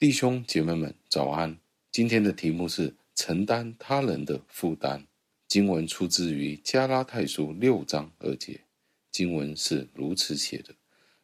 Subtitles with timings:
[0.00, 1.58] 弟兄姐妹们，早安！
[1.92, 5.06] 今天的题目是承担他人的负担。
[5.46, 8.58] 经文出自于加拉太书六章二节，
[9.12, 10.74] 经文是如此写的：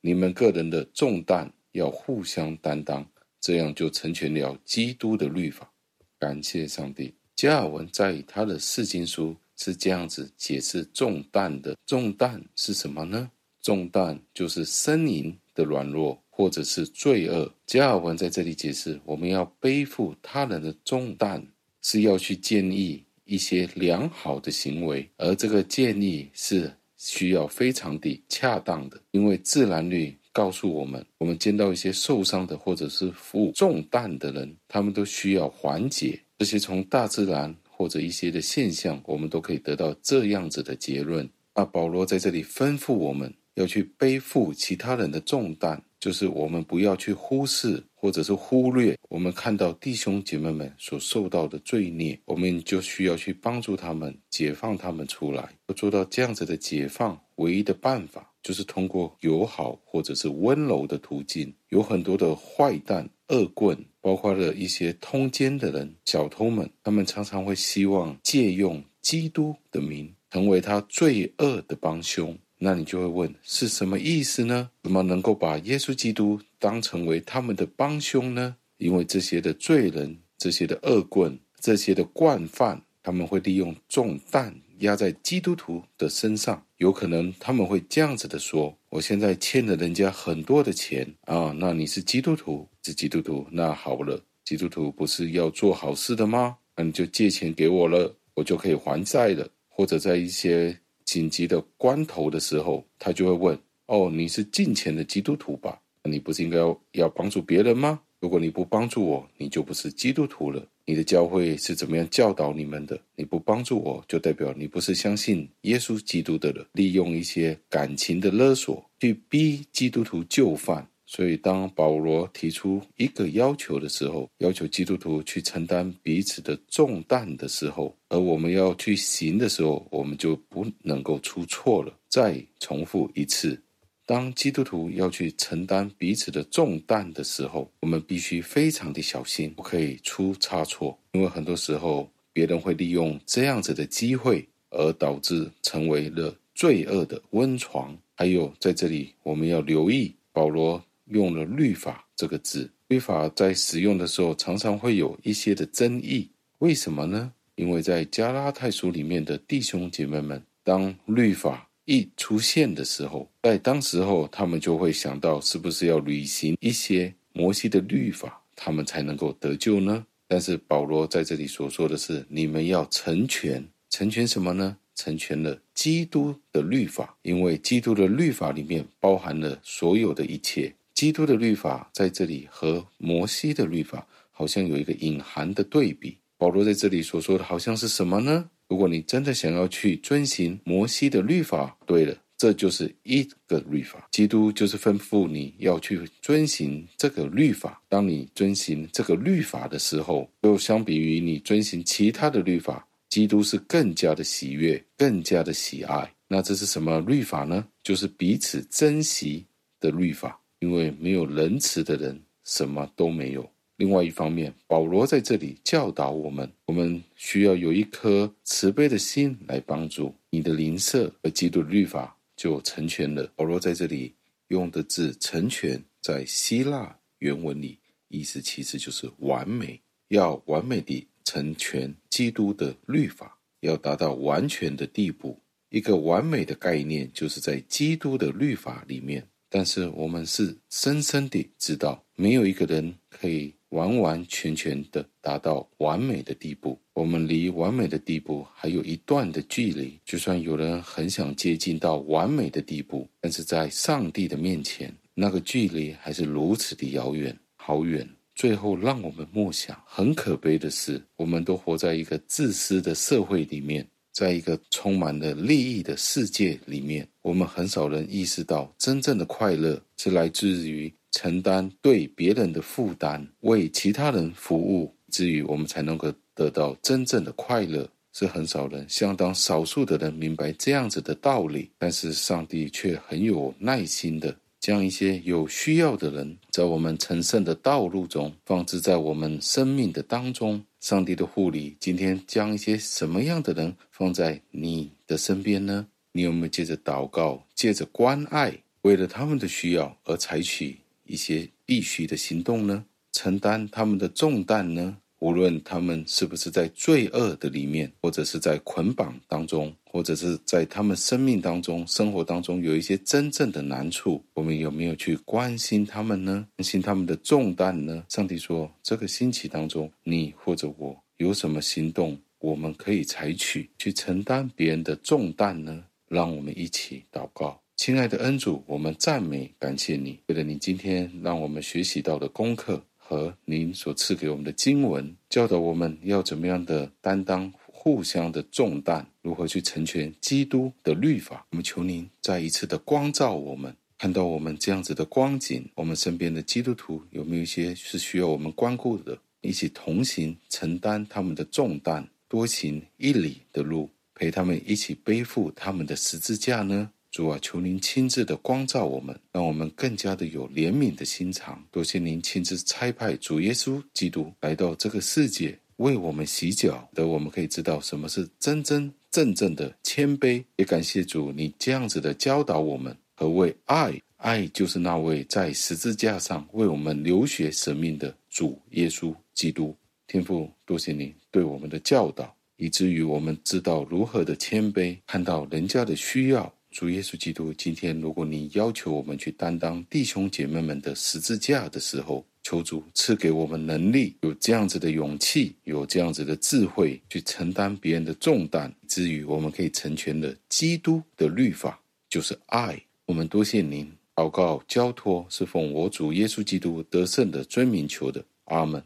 [0.00, 3.06] 你们个人的重担要互相担当，
[3.42, 5.70] 这样就成全了基督的律法。
[6.18, 7.12] 感谢上帝。
[7.36, 13.30] 加尔文在他的释经书是这样子解释重担的：重担是什么呢？
[13.60, 16.21] 重担就是呻吟的软弱。
[16.34, 21.46] 或者是罪恶，加尔文在这里解释，我们要背负他人的重担，
[21.82, 36.18] 是要去建立一些良好的行为，而这个建议是需要非常的恰当的，因为自然律告诉我们，我们见到一些受伤的或者是负重担的人，他们都需要缓解。
[36.38, 41.28] 这些从大自然或者一些的现象，我们都可以得到这样子的结论。
[41.54, 45.80] 那保罗在这里吩咐我们要去背负其他人的重担。
[46.02, 55.48] 就是我们不要去忽视，或者是忽略我们看到弟兄姐妹们所受到的罪孽，我们就需要去帮助他们，解放他们出来。
[55.68, 61.54] 要做到这样子的解放，唯一的办法就是通过友好或者是温柔的途径。
[61.68, 72.36] 有很多的坏蛋、恶棍，包括了一些通奸的人、小偷们，他们常常会希望借用基督的名，成为他罪恶的帮凶。
[72.64, 74.70] 那你就会问，是什么意思呢？
[74.84, 78.54] 怎么能够把耶稣基督当成为他们的帮凶呢？
[78.78, 86.64] 因为这些的罪人、这些的恶棍、这些的惯犯，他们会利用重担压在基督徒的身上。
[86.76, 96.56] 有可能他们会这样子的说：“我现在欠了人家很多的钱啊，那你是基督徒，是基督徒，那好了，基督徒不是要做好事的吗？
[96.76, 105.80] 那你就借钱给我了，我就可以还债了，或者在一些。”紧急的关头的时候，他就会问：“哦，你是近前的基督徒吧？
[106.04, 108.00] 你不是应该要，要帮助别人吗？
[108.20, 110.64] 如果你不帮助我，你就不是基督徒了。
[110.84, 113.00] 你的教会是怎么样教导你们的？
[113.16, 116.66] 你不帮助我，就代表你不是相信耶稣基督的了。
[116.72, 131.92] 利用一些感情的勒索去逼基督徒就范。”所以，当保罗提出一个要求的时候，要求基督徒去承担彼此的重担的时候，而我们要去行的时候，我们就不能够出错了。
[132.08, 133.60] 再重复一次，
[134.06, 140.98] 当基督徒要去承担彼此的重担的时候，我们必须非常的小心，不可以出差错。
[141.12, 147.94] 因为很多时候，别人会利用这样子的机会，而导致成为了罪恶的温床。
[148.14, 150.82] 还有，在这里我们要留意保罗。
[151.06, 156.30] 用了“律法”这个字，律法在使用的时候常常会有一些的争议。
[156.58, 157.32] 为什么呢？
[157.56, 170.06] 因为在加拉太书里面的弟兄姐妹们，当律法一出现的时候，在当时候他们就会想到，是不是要履行一些摩西的律法，他们才能够得救呢？
[170.28, 174.76] 但是保罗在这里所说的是，你们要成全，成全什么呢？
[174.94, 180.72] 成全了基督的律法，因为基督的律法里面包含了所有的一切。
[181.02, 186.16] 基督的律法在这里和摩西的律法好像有一个隐含的对比。
[186.38, 188.48] 保罗在这里所说的好像是什么呢？
[188.68, 194.06] 如果你真的想要去遵行摩西的律法，对了，这就是一个律法。
[194.12, 197.82] 基督就是吩咐你要去遵行这个律法。
[197.88, 206.08] 当你遵行这个律法的时候，又相比于你遵行其他的律法，基督是更加的喜悦，更加的喜爱。
[206.28, 207.66] 那这是什么律法呢？
[207.82, 209.44] 就是彼此珍惜
[209.80, 210.38] 的律法。
[210.62, 213.50] 因为没有仁慈的人，什么都没有。
[213.78, 223.28] 另外一方面，保罗在这里教导我们，我们需要有一颗慈悲的心来帮助你的灵舍，而基督的律法就成全了。
[223.34, 224.14] 保罗在这里
[224.48, 235.36] 用的字“成全”在希腊原文里，意思其实就是完美，要完美地成全基督的律法，要达到完全的地步。
[235.70, 239.26] 一个完美的概念，就是在基督的律法里面。
[239.54, 246.80] 但是我们是深深地知道，没有一个人可以完完全全的达到完美的地步。
[246.94, 250.00] 我们离完美的地步还有一段的距离。
[250.06, 258.08] 就算有人很想接近到完美的地步，但是在上帝的面前，那个距离还是如此的遥远，好远。
[258.34, 263.86] 最后，让我们默想，很可悲的是，我们都活在一个自私的社会里面。
[264.12, 277.88] 在一个充满了利益的世界里面，我们很少人意识到，真正的快乐是来自于承担对别人的负担，为其他人服务，至于我们才能够得到真正的快乐。
[278.14, 290.62] 是很少人，相当少数的人明白这样子的道理，但是上帝却很有耐心的将一些有需要的人，在我们成圣的道路中放置在我们生命的当中。
[290.82, 295.86] 上帝的护理，今天将一些什么样的人放在你的身边呢？
[296.10, 302.84] 你有没有借着祷告，借着关爱，为了他们的需要而采取一些必须的行动呢？
[303.12, 304.98] 承担他们的重担呢？
[305.22, 316.44] 无论他们是不是在罪恶的里面，或者是在捆绑当中，或者是在他们生命当中、生活当中有一些真正的难处，我们有没有去关心他们呢？
[316.56, 318.04] 关心他们的重担呢？
[318.08, 325.84] 上帝说，这个星期当中，你或者我有什么行动，我们可以采取去承担别人的重担呢？
[326.08, 332.82] 让我们一起祷告，亲爱的恩主，我们赞美感谢你，为了你今天让我们学习到的功课。
[333.12, 341.46] 和您所赐给我们的经文，教导我们要怎么样的担当互相的重担，如何去成全基督的律法。
[341.50, 349.18] 我们求您再一次的光照我们，看到我们这样子的光景，我们身边的基督徒有没有一些是需要我们关顾的？
[349.42, 356.90] 一起同行，承担他们的重担，多行一里的路，陪他们一起背负他们的十字架呢？
[357.12, 361.62] 主啊，求您亲自的光照我们，让我们更加的有怜悯的心肠。
[361.70, 370.42] 多谢您亲自差派主耶稣基督来到这个世界，为我们洗脚，的我们可以知道什么是真真正正的谦卑。
[370.56, 379.76] 也感谢主，你这样子的教导我们何谓爱，爱就是那位在十字架上为我们流血舍命的主耶稣基督。
[380.06, 386.50] 天父，多谢您对我们的教导，以至于我们知道如何的谦卑，看到人家的需要。
[386.72, 401.78] 主耶稣基督，今天如果你要求我们去担当弟兄姐妹们的十字架的时候，求主赐给我们能力，有这样子的勇气，有这样子的智慧，去承担别人的重担，至于我们可以成全的基督的律法，
[402.08, 402.82] 就是爱。
[403.04, 408.82] 我们多谢您，祷告交托是奉我主耶稣基督得胜的尊名求的，阿门。